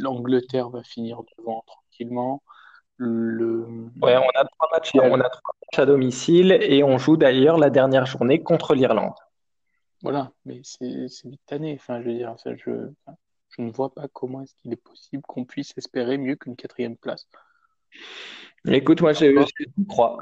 [0.00, 2.42] l'Angleterre va finir devant tranquillement.
[2.96, 3.66] Le...
[4.02, 7.58] Ouais, on a trois matchs, on a trois matchs à domicile et on joue d'ailleurs
[7.58, 9.14] la dernière journée contre l'Irlande.
[10.02, 11.76] Voilà, mais c'est vite tanné.
[11.80, 12.70] Enfin, je veux dire, ça, je,
[13.48, 16.96] je ne vois pas comment est-ce qu'il est possible qu'on puisse espérer mieux qu'une quatrième
[16.96, 17.26] place.
[18.66, 19.26] Écoute, moi, je,
[19.88, 20.18] crois.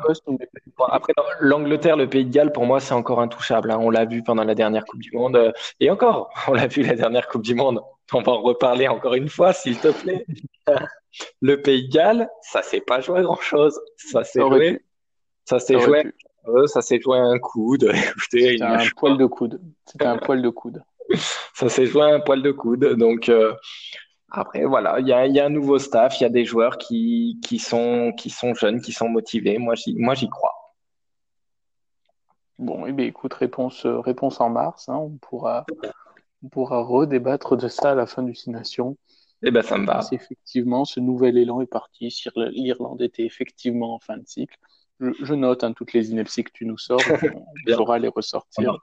[0.91, 3.71] Après, l'Angleterre, le Pays de Galles, pour moi, c'est encore intouchable.
[3.71, 3.79] Hein.
[3.81, 5.53] On l'a vu pendant la dernière Coupe du Monde.
[5.79, 7.81] Et encore, on l'a vu la dernière Coupe du Monde.
[8.13, 10.27] On va en reparler encore une fois, s'il te plaît.
[11.41, 13.81] le Pays de Galles, ça s'est pas joué grand-chose.
[13.97, 14.81] Ça s'est joué.
[15.45, 16.05] Ça s'est joué.
[16.67, 17.93] ça s'est joué un coude.
[18.31, 19.61] C'était un poil de coude.
[19.87, 20.83] C'était un poil de coude.
[21.55, 22.85] ça s'est joué un poil de coude.
[22.97, 23.55] Donc, euh,
[24.31, 26.79] après, voilà, il y a, y a, un nouveau staff, il y a des joueurs
[26.79, 29.59] qui, qui, sont, qui sont jeunes, qui sont motivés.
[29.59, 30.55] Moi, j'y, moi, j'y crois.
[32.59, 34.89] Bon, eh bien, écoute, réponse, réponse en mars.
[34.89, 35.67] Hein, on, pourra,
[36.43, 38.97] on pourra redébattre de ça à la fin du Six Nations.
[39.43, 40.01] Eh ben, ça me va.
[40.13, 44.57] Effectivement ce nouvel élan est parti, l'Irlande était effectivement en fin de cycle.
[45.01, 47.01] Je, note hein, toutes les inepties que tu nous sors,
[47.67, 48.79] on pourra les ressortir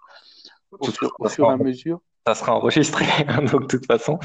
[0.72, 4.20] au, fur, et à mesure ça sera enregistré, hein, donc de toute façon.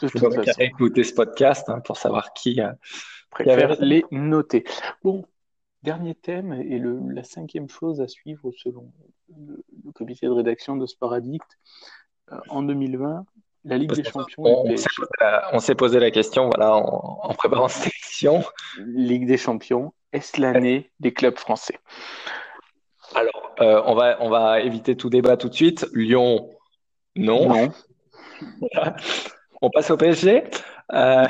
[0.00, 0.60] De toute façon.
[0.60, 2.76] écouter ce podcast hein, pour savoir qui, a
[3.30, 4.64] préfère les noter.
[5.04, 5.24] Bon,
[5.82, 8.92] dernier thème et le, la cinquième chose à suivre selon
[9.36, 11.58] le, comité de rédaction de Addict.
[12.32, 13.26] Euh, en 2020,
[13.64, 14.64] la Ligue des Champions.
[15.52, 18.42] On s'est posé, la question voilà, en, préparant cette élection.
[18.78, 21.78] Ligue des Champions, est-ce l'année des clubs français?
[23.14, 25.86] Alors, euh, on, va, on va éviter tout débat tout de suite.
[25.92, 26.50] Lyon,
[27.16, 27.70] non.
[29.62, 30.44] On passe au PSG.
[30.92, 31.26] Euh,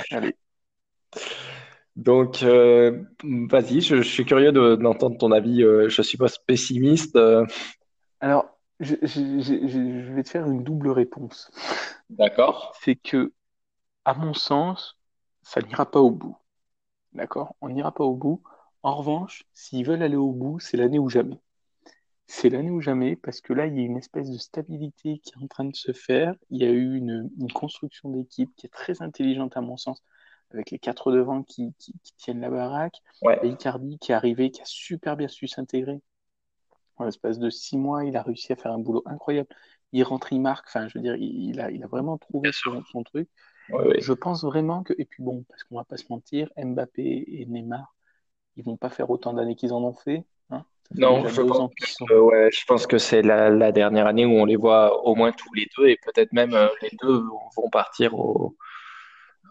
[1.96, 5.62] donc, euh, vas-y, je, suis curieux d'entendre ton avis.
[5.62, 7.18] Je suppose pessimiste.
[8.20, 11.50] Alors, je, vais te faire une double réponse.
[12.08, 12.74] D'accord.
[12.80, 13.32] C'est que,
[14.04, 14.98] à mon sens,
[15.42, 16.36] ça n'ira pas au bout.
[17.12, 17.54] D'accord?
[17.60, 18.42] On n'ira pas au bout.
[18.82, 21.40] En revanche, s'ils veulent aller au bout, c'est l'année ou jamais
[22.30, 25.32] c'est l'année ou jamais, parce que là, il y a une espèce de stabilité qui
[25.32, 26.36] est en train de se faire.
[26.50, 30.00] Il y a eu une, construction d'équipe qui est très intelligente à mon sens,
[30.52, 31.74] avec les quatre devants qui,
[32.18, 33.02] tiennent la baraque.
[33.22, 33.40] Ouais.
[33.42, 36.00] Icardi qui est arrivé, qui a super bien su s'intégrer.
[37.00, 39.48] En l'espace de six mois, il a réussi à faire un boulot incroyable.
[39.92, 40.66] Il rentre, il marque.
[40.68, 43.26] Enfin, je veux dire, il, a, il a vraiment trouvé son, son, truc.
[43.98, 47.46] Je pense vraiment que, et puis bon, parce qu'on va pas se mentir, Mbappé et
[47.46, 47.94] Neymar,
[48.56, 50.26] ils vont pas faire autant d'années qu'ils en ont fait.
[50.96, 51.70] Non, je pense,
[52.08, 55.30] que, ouais, je pense que c'est la, dernière année où on les voit au moins
[55.30, 57.22] tous les deux et peut-être même euh, les deux
[57.56, 58.56] vont partir au.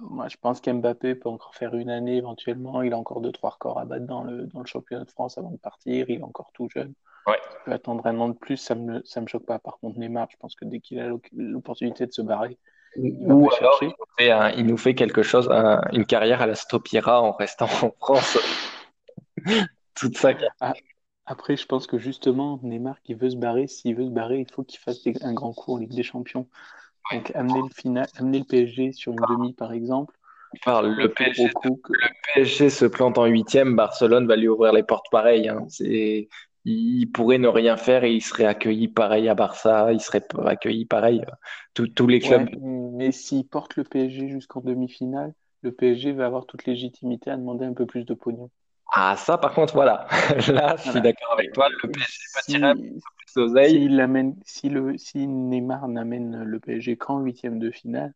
[0.01, 2.81] Moi, je pense qu'Mbappé peut encore faire une année éventuellement.
[2.81, 5.37] Il a encore deux, trois records à battre dans le, dans le championnat de France
[5.37, 6.09] avant de partir.
[6.09, 6.93] Il est encore tout jeune.
[7.29, 7.39] Ouais.
[7.51, 9.59] Il peut attendre un an de plus, ça me, ça me choque pas.
[9.59, 12.57] Par contre, Neymar, je pense que dès qu'il a l'opportunité de se barrer,
[12.95, 15.49] il Ou alors, il nous, fait il nous, fait quelque chose,
[15.91, 18.39] une carrière à la Stopira en restant en France
[19.95, 20.51] toute carrière.
[20.59, 20.73] Ah,
[21.25, 24.51] après, je pense que justement, Neymar qui veut se barrer, s'il veut se barrer, il
[24.51, 26.47] faut qu'il fasse un grand coup en Ligue des Champions.
[27.11, 30.15] Donc amener le, final, amener le PSG sur une demi, par exemple.
[30.65, 35.47] le, PSG, le PSG se plante en huitième, Barcelone va lui ouvrir les portes pareil.
[35.47, 35.67] Hein.
[36.65, 40.85] Il pourrait ne rien faire et il serait accueilli pareil à Barça, il serait accueilli
[40.85, 41.23] pareil
[41.73, 42.49] tous, tous les clubs.
[42.61, 47.65] mais s'il porte le PSG jusqu'en demi-finale, le PSG va avoir toute légitimité à demander
[47.65, 48.49] un peu plus de pognon.
[48.91, 50.07] Ah, ça, par contre, voilà.
[50.49, 51.69] Là, je suis d'accord avec toi.
[51.69, 53.29] Le PSG peut tirer un peu plus
[54.45, 58.13] si, le, si Neymar n'amène le PSG qu'en huitième de finale,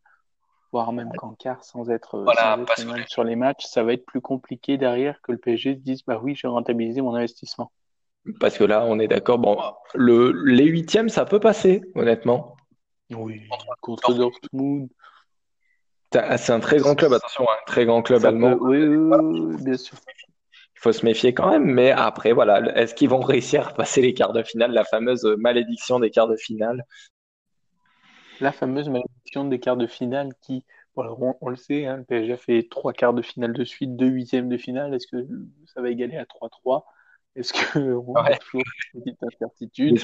[0.72, 2.58] voire même qu'en quart sans être, voilà,
[3.06, 6.20] sur les matchs, ça va être plus compliqué derrière que le PSG se dise bah
[6.22, 7.70] oui, j'ai rentabilisé mon investissement.
[8.40, 9.38] Parce que là, on est d'accord.
[9.38, 9.58] Bon,
[9.94, 12.56] le, les huitièmes, ça peut passer, honnêtement.
[13.10, 13.42] Oui,
[13.80, 14.88] contre Dortmund.
[16.12, 18.56] C'est un très grand club, attention, un très grand club allemand.
[18.60, 19.98] oui, oui, bien sûr
[20.84, 21.64] faut se méfier quand même.
[21.64, 25.24] Mais après, voilà, est-ce qu'ils vont réussir à passer les quarts de finale, la fameuse
[25.38, 26.84] malédiction des quarts de finale?
[28.40, 30.64] La fameuse malédiction des quarts de finale qui,
[30.96, 34.08] on, le sait, hein, le PSG a fait trois quarts de finale de suite, deux
[34.08, 34.94] huitièmes de finale.
[34.94, 35.26] Est-ce que
[35.66, 36.84] ça va égaler à 3-3
[37.36, 38.62] Est-ce que on a toujours
[38.94, 39.98] une petite incertitude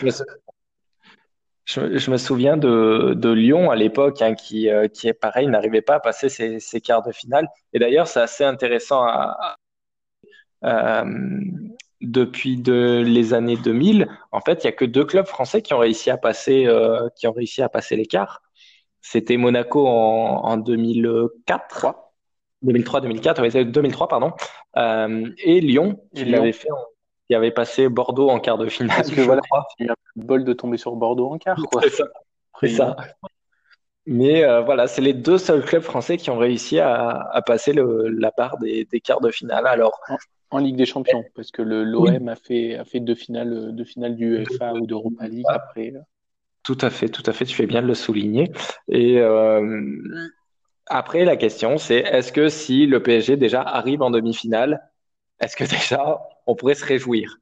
[1.67, 5.83] je, me souviens de, de Lyon à l'époque, hein, qui, euh, qui est pareil, n'arrivait
[5.83, 7.47] pas à passer ses, ses, quarts de finale.
[7.73, 9.57] Et d'ailleurs, c'est assez intéressant à,
[10.65, 11.05] euh,
[12.01, 14.09] depuis de, les années 2000.
[14.33, 17.09] En fait, il y a que deux clubs français qui ont réussi à passer, euh,
[17.17, 18.43] qui ont réussi à passer l'écart.
[19.01, 21.95] C'était Monaco en, en 2004.
[22.63, 24.33] 2003, 2004, 2003, pardon,
[24.77, 26.85] euh, et Lyon, qui l'avait fait en
[27.31, 28.97] qui avait passé Bordeaux en quart de finale.
[28.97, 29.43] Parce que voilà,
[29.79, 31.57] il y a bol de tomber sur Bordeaux en quart.
[31.81, 32.07] C'est ça.
[32.77, 32.97] Ça.
[34.05, 37.73] Mais euh, voilà, c'est les deux seuls clubs français qui ont réussi à, à passer
[37.73, 39.69] le, la barre des, des, quarts de finale.
[39.69, 40.17] Alors, en,
[40.51, 42.29] en Ligue des Champions, parce que l'OM oui.
[42.29, 45.55] a fait, a fait deux finales, deux finales du UEFA ou d'Europa League ah.
[45.55, 45.93] après.
[45.95, 46.01] Euh.
[46.65, 47.45] Tout à fait, tout à fait.
[47.45, 48.51] Tu fais bien de le souligner.
[48.89, 49.81] Et euh,
[50.87, 54.90] après, la question, c'est est-ce que si le PSG déjà arrive en demi-finale,
[55.41, 57.37] est-ce que déjà on pourrait se réjouir?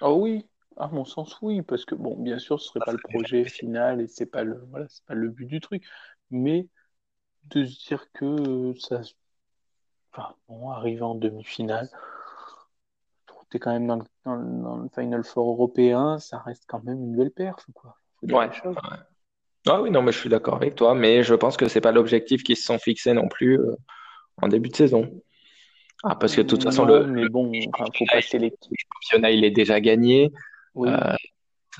[0.00, 2.98] Oh oui, à mon sens, oui, parce que bon, bien sûr, ce serait pas le
[2.98, 5.84] projet final et c'est pas le, voilà, c'est pas le but du truc,
[6.30, 6.68] mais
[7.44, 9.00] de se dire que ça,
[10.12, 11.88] enfin, bon, arriver en demi-finale,
[13.50, 16.82] t'es quand même dans le, dans, le, dans le, Final Four européen, ça reste quand
[16.82, 17.96] même une belle perf, quoi.
[18.22, 18.74] Ouais, ouais.
[19.66, 21.92] Ah oui, non, mais je suis d'accord avec toi, mais je pense que c'est pas
[21.92, 23.76] l'objectif qu'ils se sont fixés non plus euh,
[24.42, 25.10] en début de saison.
[26.06, 28.50] Ah, parce que de toute façon, le, mais bon, enfin, faut passer les.
[28.50, 30.32] Le championnat, il est déjà gagné.
[30.74, 30.90] Oui.
[30.90, 31.14] Euh,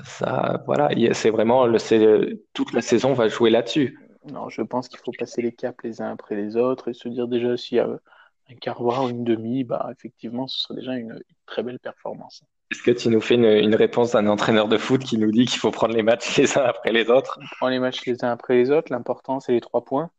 [0.04, 3.98] ça, voilà, c'est vraiment le, toute la saison va jouer là-dessus.
[4.32, 7.08] Non, je pense qu'il faut passer les caps les uns après les autres et se
[7.08, 10.94] dire déjà s'il y a un quart voire une demi, bah effectivement, ce serait déjà
[10.94, 12.42] une, une très belle performance.
[12.70, 15.44] Est-ce que tu nous fais une, une réponse d'un entraîneur de foot qui nous dit
[15.44, 17.38] qu'il faut prendre les matchs les uns après les autres?
[17.40, 18.90] On prend les matchs les uns après les autres.
[18.90, 20.10] L'important, c'est les trois points.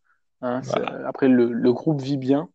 [0.41, 1.07] Hein, voilà.
[1.07, 2.49] Après, le, le groupe vit bien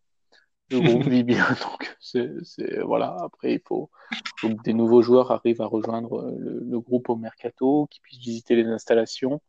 [0.71, 1.45] le groupe vit bien.
[1.61, 3.15] Donc, c'est, voilà.
[3.21, 3.89] Après, il faut,
[4.37, 8.19] faut, que des nouveaux joueurs arrivent à rejoindre le, le groupe au mercato, qu'ils puissent
[8.19, 9.41] visiter les installations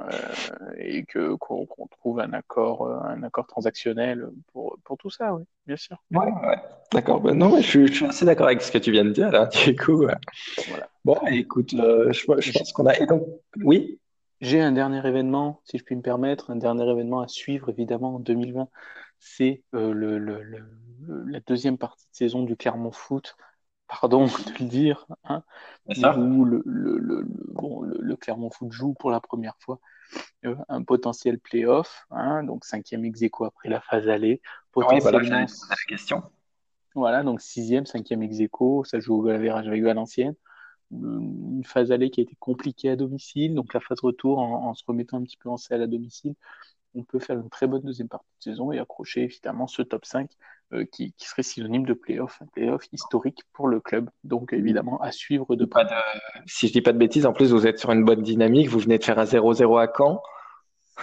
[0.00, 0.04] euh,
[0.76, 5.34] et que qu'on, trouve un accord, un accord transactionnel pour pour tout ça.
[5.34, 6.02] Oui, bien sûr.
[6.10, 6.58] Ouais, ouais.
[6.92, 7.20] D'accord.
[7.20, 9.30] Ben non, je, suis, je suis assez d'accord avec ce que tu viens de dire
[9.30, 9.48] là.
[9.64, 10.18] Du coup, voilà.
[11.04, 12.98] Bon, écoute, euh, je, je pense qu'on a.
[12.98, 13.24] Et donc,
[13.62, 14.00] oui?
[14.40, 18.16] J'ai un dernier événement, si je puis me permettre, un dernier événement à suivre évidemment
[18.16, 18.68] en 2020
[19.24, 23.36] c'est euh, le, le, le, la deuxième partie de saison du Clermont Foot,
[23.88, 25.42] pardon de le dire, hein,
[25.86, 26.62] où le,
[27.48, 29.80] bon, le, Clermont Foot joue pour la première fois
[30.44, 34.42] euh, un potentiel playoff, hein, donc cinquième ex aequo après la phase aller.
[34.72, 36.22] Potentiellement, oui, voilà, la question.
[36.94, 40.36] Voilà, donc sixième, cinquième ex aequo, ça joue au goal avec Valenciennes
[40.90, 44.74] une phase aller qui a été compliquée à domicile, donc la phase retour en, en
[44.74, 46.34] se remettant un petit peu en selle à domicile,
[46.94, 50.04] on peut faire une très bonne deuxième partie de saison et accrocher évidemment ce top
[50.04, 50.30] 5
[50.72, 54.10] euh, qui, qui, serait synonyme de playoff, un playoff historique pour le club.
[54.22, 55.86] Donc évidemment à suivre de près.
[56.46, 58.78] Si je dis pas de bêtises, en plus vous êtes sur une bonne dynamique, vous
[58.78, 60.22] venez de faire un 0-0 à Caen.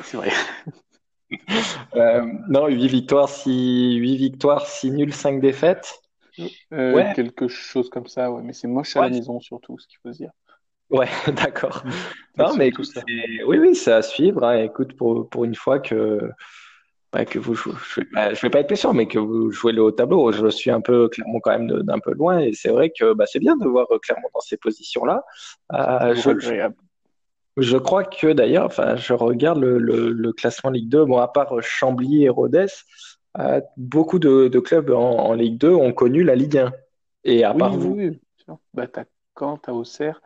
[0.04, 0.32] C'est vrai.
[1.96, 6.02] euh, non, 8 victoires, 6, 8 victoires, 6 nuls, 5 défaites.
[6.74, 7.14] Euh, ouais.
[7.16, 8.42] Quelque chose comme ça, ouais.
[8.42, 9.10] mais c'est moche à ouais.
[9.10, 10.32] la maison surtout, ce qu'il faut se dire.
[10.92, 11.84] Ouais, d'accord.
[12.38, 14.44] non, mais écoute, oui, oui, c'est à suivre.
[14.44, 14.58] Hein.
[14.58, 16.30] Écoute, pour, pour une fois que,
[17.14, 18.02] bah, que vous, je, je,
[18.34, 20.32] je vais pas être sûr, mais que vous jouez le haut tableau.
[20.34, 23.26] Je suis un peu clairement quand même d'un peu loin, et c'est vrai que bah,
[23.26, 25.24] c'est bien de voir clairement dans ces positions-là.
[25.74, 26.70] Euh, je,
[27.58, 31.06] je, crois que d'ailleurs, enfin, je regarde le, le, le, classement Ligue 2.
[31.06, 32.68] Bon, à part Chambly et Rodez,
[33.40, 36.72] euh, beaucoup de, de clubs en, en, Ligue 2 ont connu la Ligue 1.
[37.24, 37.96] Et à oui, part oui, vous.
[37.96, 38.20] Oui,
[38.74, 39.06] bah, t'as
[39.38, 40.22] Caen, t'as Auxerre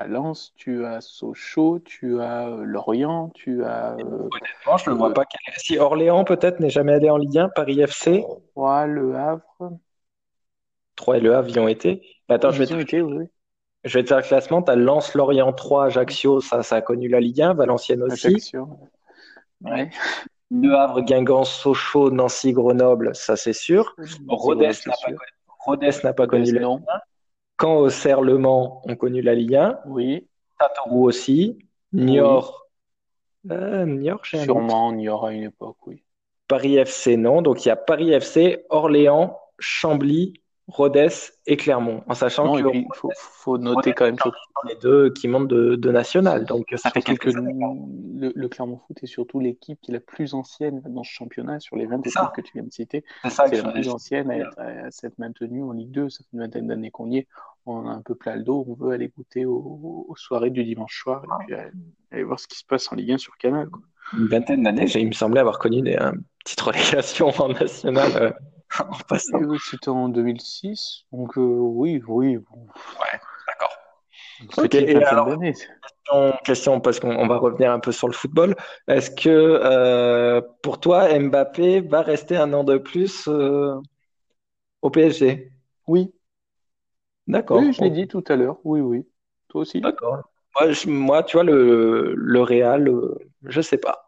[0.00, 3.96] as Lens, tu as Sochaux, tu as euh, Lorient, tu as.
[3.98, 5.24] Euh, Honnêtement, je ne vois pas.
[5.58, 8.24] Si Orléans, peut-être, n'est jamais allé en Ligue 1, Paris FC.
[8.54, 9.72] 3, Le Havre.
[10.96, 12.02] 3 et Le Havre y ont été.
[12.28, 12.74] Attends, je vais, te...
[12.74, 13.26] été, oui.
[13.84, 14.62] je vais te faire le classement.
[14.62, 18.28] Tu as Lens, Lorient 3, Ajaccio, ça, ça a connu la Ligue 1, Valenciennes aussi.
[18.28, 18.68] Ajaccio.
[19.62, 19.90] Ouais.
[20.50, 23.94] Le Havre, Guingamp, Sochaux, Nancy, Grenoble, ça c'est sûr.
[24.28, 24.94] Rodez n'a
[25.66, 27.00] pas, n'a pas connu la Ligue 1.
[27.60, 29.80] Quand Auxerre Le Mans ont connu la Ligue 1.
[29.84, 30.26] Oui.
[30.58, 31.58] Châteauroux aussi.
[31.92, 32.70] Niort.
[33.44, 33.54] Oui.
[33.54, 36.02] Euh, Niort, Sûrement Niort à une époque, oui.
[36.48, 37.42] Paris FC, non.
[37.42, 41.08] Donc il y a Paris FC, Orléans, Chambly, Rodez
[41.46, 42.02] et Clermont.
[42.06, 44.32] En sachant qu'il faut, faut, noter quand même sur
[44.66, 46.44] les deux qui montent de, de national.
[46.44, 50.34] Donc ça fait quelques le, le, Clermont Foot est surtout l'équipe qui est la plus
[50.34, 53.04] ancienne dans ce championnat sur les 20 équipes que tu viens de citer.
[53.28, 56.08] C'est la plus ancienne à, être, à s'être maintenue en Ligue 2.
[56.08, 57.28] Ça fait une vingtaine d'années qu'on y est.
[57.70, 58.64] On a un peu plein le dos.
[58.68, 61.70] On veut aller goûter aux, aux soirées du dimanche soir et puis aller,
[62.10, 63.68] aller, voir ce qui se passe en Ligue 1 sur Canal.
[63.68, 63.82] Quoi.
[64.12, 68.34] Une vingtaine d'années, il me semblait avoir connu des, une petite relégation en national.
[69.18, 72.36] C'était en 2006, donc oui, oui.
[72.36, 73.76] Ouais, d'accord.
[74.56, 78.54] Ok, et alors, question, question, parce qu'on va revenir un peu sur le football.
[78.88, 85.52] Est-ce que pour toi, Mbappé va rester un an de plus au PSG?
[85.86, 86.12] Oui.
[87.26, 87.58] D'accord.
[87.58, 88.58] Oui, je l'ai dit tout à l'heure.
[88.64, 89.06] Oui, oui.
[89.48, 89.80] Toi aussi?
[89.80, 90.22] D'accord.
[90.86, 94.06] Moi, tu vois, le, le Real, euh, je sais pas.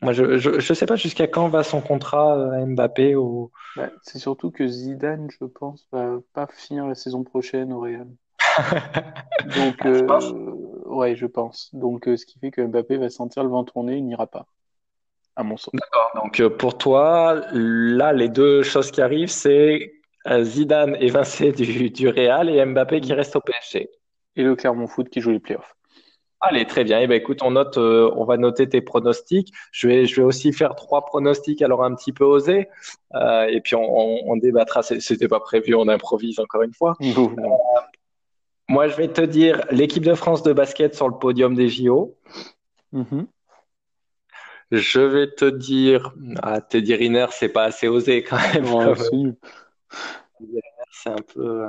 [0.00, 3.52] Moi, je, je, sais pas jusqu'à quand va son contrat à euh, Mbappé ou.
[3.76, 8.08] Bah, c'est surtout que Zidane, je pense, va pas finir la saison prochaine au Real.
[9.56, 10.52] Donc, euh,
[10.86, 11.72] ouais, je pense.
[11.72, 14.46] Donc, ce qui fait que Mbappé va sentir le vent tourner, il n'ira pas,
[15.36, 15.72] à mon sens.
[15.74, 16.10] D'accord.
[16.16, 20.01] Donc, pour toi, là, les deux choses qui arrivent, c'est
[20.42, 23.90] Zidane évincé du, du Real et Mbappé qui reste au PSG
[24.36, 25.76] et le Clermont Foot qui joue les playoffs.
[26.44, 26.98] Allez, très bien.
[27.00, 29.52] Eh ben, écoute, on note, euh, on va noter tes pronostics.
[29.70, 32.68] Je vais, je vais aussi faire trois pronostics, alors un petit peu osés,
[33.14, 34.82] euh, et puis on, on, débattra.
[34.82, 36.96] C'était pas prévu, on improvise encore une fois.
[37.00, 37.28] Euh,
[38.68, 42.16] moi, je vais te dire l'équipe de France de basket sur le podium des JO.
[42.92, 43.26] Mm-hmm.
[44.72, 49.36] Je vais te dire, ah, Teddy Riner, c'est pas assez osé quand même.
[50.92, 51.68] C'est un peu.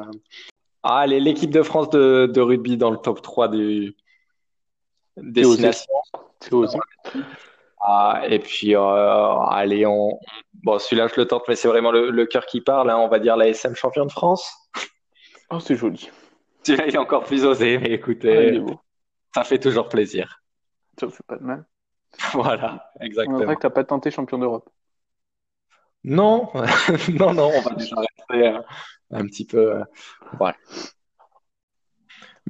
[0.83, 3.95] Ah, allez, l'équipe de France de, de, rugby dans le top 3 du
[5.17, 5.93] destination.
[7.85, 10.19] Ah, et puis, euh, allez, on...
[10.63, 12.89] bon, celui-là, je le tente, mais c'est vraiment le, le cœur qui parle.
[12.89, 14.53] Hein, on va dire la SM champion de France.
[15.49, 16.09] Oh, c'est joli.
[16.63, 18.73] Celui-là, il est encore plus osé, mais écoutez, ah,
[19.35, 20.41] ça fait toujours plaisir.
[20.99, 21.65] Ça fait pas de mal.
[22.33, 23.39] voilà, exactement.
[23.39, 24.69] On vrai que tu n'as pas tenté champion d'Europe.
[26.03, 26.49] Non,
[27.13, 28.47] non, non, on va déjà rester.
[28.47, 28.59] Euh,
[29.11, 29.75] un petit peu.
[29.75, 29.83] Euh,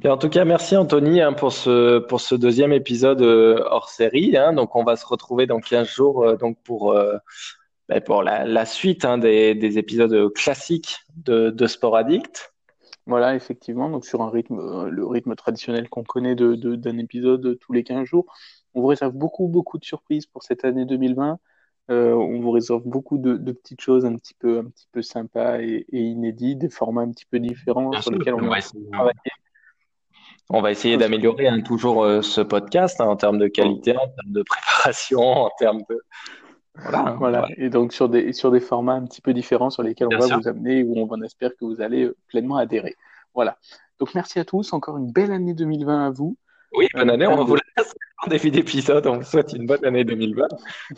[0.04, 4.36] en tout cas, merci Anthony hein, pour, ce, deuxième épisode euh, hors série.
[4.36, 4.54] Hein.
[4.54, 6.94] donc, on va se retrouver dans 15 jours donc pour,
[7.88, 12.52] ben, pour la, suite hein, des, des, épisodes classiques de, Sport Addict.
[13.06, 17.72] Voilà, effectivement, donc sur un rythme, le rythme traditionnel qu'on connaît d'un de, épisode tous
[17.72, 18.26] les 15 jours.
[18.72, 21.38] On vous réserve beaucoup, beaucoup de surprises pour cette année 2020.
[21.90, 25.60] Euh, on vous réserve beaucoup de, petites choses un petit peu, un petit peu sympas
[25.60, 28.58] et, inédites, des formats un petit peu différents sur lesquels on, va
[28.92, 29.14] travailler.
[30.48, 34.06] On va essayer d'améliorer hein, toujours euh, ce podcast hein, en termes de qualité, en
[34.06, 36.00] termes de préparation, en termes de
[36.76, 37.46] voilà, voilà.
[37.56, 40.36] Et donc sur des sur des formats un petit peu différents sur lesquels on va
[40.36, 42.96] vous amener où on espère que vous allez euh, pleinement adhérer.
[43.32, 43.58] Voilà.
[44.00, 46.36] Donc merci à tous, encore une belle année 2020 à vous.
[46.74, 47.26] Oui, bonne année.
[47.26, 49.06] On vous laisse en début d'épisode.
[49.06, 50.46] On vous souhaite une bonne année 2020.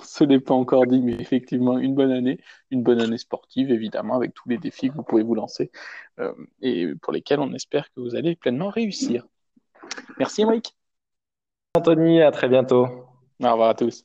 [0.03, 2.41] Ce n'est pas encore dit, mais effectivement, une bonne année.
[2.71, 5.71] Une bonne année sportive, évidemment, avec tous les défis que vous pouvez vous lancer
[6.19, 9.27] euh, et pour lesquels on espère que vous allez pleinement réussir.
[10.19, 10.75] Merci, Mike.
[11.75, 12.87] Anthony, à très bientôt.
[13.43, 14.05] Au revoir à tous.